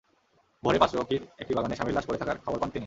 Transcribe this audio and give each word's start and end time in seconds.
ভোরে 0.63 0.77
পাঁচরকির 0.79 1.21
একটি 1.39 1.53
বাগানে 1.53 1.75
স্বামীর 1.75 1.95
লাশ 1.95 2.05
পড়ে 2.07 2.19
থাকার 2.19 2.37
খবর 2.45 2.59
পান 2.59 2.69
তিনি। 2.69 2.79